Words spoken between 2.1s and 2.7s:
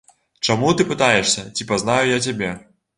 я цябе?